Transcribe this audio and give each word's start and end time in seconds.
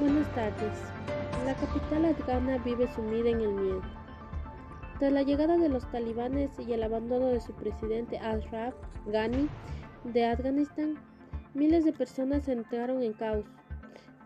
Buenas 0.00 0.26
tardes. 0.34 0.76
La 1.46 1.54
capital 1.54 2.06
afgana 2.06 2.58
vive 2.58 2.92
sumida 2.92 3.30
en 3.30 3.40
el 3.40 3.52
miedo. 3.54 3.82
Tras 4.98 5.12
la 5.12 5.22
llegada 5.22 5.56
de 5.56 5.68
los 5.68 5.88
talibanes 5.92 6.50
y 6.58 6.72
el 6.72 6.82
abandono 6.82 7.28
de 7.28 7.40
su 7.40 7.52
presidente 7.52 8.18
Ashraf 8.18 8.74
Ghani 9.06 9.48
de 10.12 10.24
Afganistán, 10.24 10.96
miles 11.54 11.84
de 11.84 11.92
personas 11.92 12.48
entraron 12.48 13.04
en 13.04 13.12
caos 13.12 13.44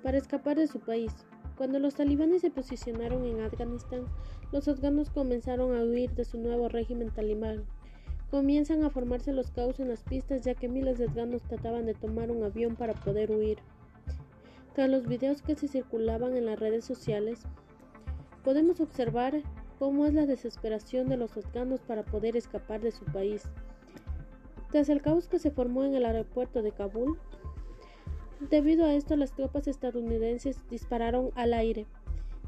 para 0.03 0.17
escapar 0.17 0.57
de 0.57 0.69
su 0.69 0.81
país. 0.81 1.13
Cuando 1.59 1.79
los 1.79 1.97
talibanes 1.97 2.41
se 2.41 2.51
posicionaron 2.51 3.27
en 3.27 3.43
Afganistán, 3.43 4.07
los 4.53 4.69
afganos 4.69 5.11
comenzaron 5.11 5.77
a 5.77 5.83
huir 5.83 6.13
de 6.15 6.25
su 6.25 6.39
nuevo 6.39 6.71
régimen 6.71 7.11
talibán. 7.11 7.67
Comienzan 8.31 8.85
a 8.85 8.91
formarse 8.91 9.35
los 9.35 9.51
caos 9.51 9.81
en 9.81 9.89
las 9.89 10.03
pistas 10.03 10.45
ya 10.45 10.55
que 10.55 10.69
miles 10.69 10.97
de 10.97 11.05
afganos 11.05 11.43
trataban 11.43 11.85
de 11.85 11.93
tomar 11.93 12.31
un 12.31 12.43
avión 12.43 12.75
para 12.75 12.95
poder 12.95 13.31
huir. 13.31 13.59
Tras 14.79 14.89
los 14.89 15.09
videos 15.09 15.43
que 15.43 15.57
se 15.57 15.67
circulaban 15.67 16.37
en 16.37 16.47
las 16.47 16.57
redes 16.57 16.85
sociales, 16.85 17.41
podemos 18.45 18.81
observar 18.81 19.43
cómo 19.77 20.07
es 20.07 20.15
la 20.15 20.25
desesperación 20.25 21.09
de 21.09 21.17
los 21.17 21.37
afganos 21.37 21.81
para 21.81 22.05
poder 22.05 22.37
escapar 22.37 22.81
de 22.81 22.93
su 22.93 23.05
país. 23.07 23.43
Tras 24.71 24.89
el 24.89 25.03
caos 25.03 25.27
que 25.27 25.41
se 25.41 25.51
formó 25.51 25.83
en 25.83 25.97
el 25.97 26.07
aeropuerto 26.07 26.63
de 26.63 26.71
Kabul, 26.71 27.19
debido 28.51 28.87
a 28.87 28.95
esto 28.95 29.17
las 29.17 29.33
tropas 29.33 29.67
estadounidenses 29.67 30.61
dispararon 30.71 31.33
al 31.35 31.55
aire, 31.55 31.89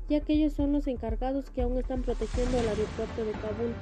ya 0.08 0.20
que 0.20 0.34
ellos 0.34 0.52
son 0.52 0.70
los 0.70 0.86
encargados 0.86 1.50
que 1.50 1.62
aún 1.62 1.78
están 1.78 2.02
protegiendo 2.02 2.60
el 2.60 2.68
aeropuerto 2.68 3.24
de 3.24 3.32
Kabul. 3.32 3.74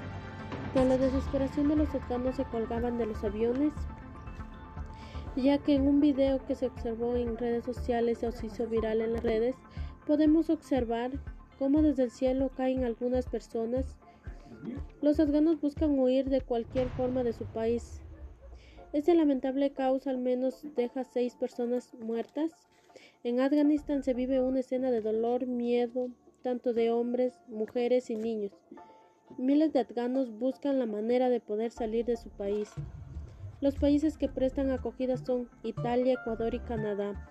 Tras 0.72 0.86
la 0.86 0.96
desesperación 0.96 1.69
de 1.69 1.77
los 1.77 1.94
afganos 1.94 2.36
se 2.36 2.44
colgaban 2.44 2.96
de 2.96 3.05
los 3.05 3.22
aviones 3.22 3.74
ya 5.42 5.59
que 5.59 5.74
en 5.74 5.87
un 5.87 6.01
video 6.01 6.45
que 6.47 6.55
se 6.55 6.66
observó 6.66 7.16
en 7.16 7.37
redes 7.37 7.65
sociales 7.65 8.23
o 8.24 8.33
se 8.33 8.47
hizo 8.47 8.66
viral 8.66 9.01
en 9.01 9.12
las 9.12 9.23
redes, 9.23 9.55
podemos 10.06 10.51
observar 10.51 11.12
cómo 11.59 11.83
desde 11.83 12.05
el 12.05 12.11
cielo 12.11 12.50
caen 12.56 12.84
algunas 12.84 13.27
personas. 13.27 13.97
Los 15.00 15.20
afganos 15.20 15.61
buscan 15.61 15.98
huir 15.98 16.28
de 16.28 16.41
cualquier 16.41 16.89
forma 16.91 17.22
de 17.22 17.33
su 17.33 17.45
país. 17.45 18.00
Este 18.92 19.14
lamentable 19.14 19.70
caos 19.72 20.06
al 20.06 20.19
menos 20.19 20.67
deja 20.75 21.05
seis 21.05 21.36
personas 21.36 21.95
muertas. 21.95 22.52
En 23.23 23.41
Afganistán 23.41 24.02
se 24.02 24.14
vive 24.14 24.41
una 24.41 24.61
escena 24.61 24.91
de 24.91 25.02
dolor, 25.02 25.47
miedo, 25.47 26.08
tanto 26.42 26.73
de 26.73 26.91
hombres, 26.91 27.39
mujeres 27.48 28.11
y 28.11 28.17
niños. 28.17 28.52
Miles 29.36 29.73
de 29.73 29.80
afganos 29.80 30.36
buscan 30.39 30.78
la 30.78 30.86
manera 30.86 31.28
de 31.28 31.41
poder 31.41 31.70
salir 31.70 32.06
de 32.06 32.17
su 32.17 32.30
país. 32.30 32.70
Los 33.61 33.75
países 33.75 34.17
que 34.17 34.28
prestan 34.28 34.70
acogida 34.70 35.17
son 35.17 35.48
Italia, 35.64 36.14
Ecuador 36.14 36.55
y 36.55 36.61
Canadá. 36.61 37.28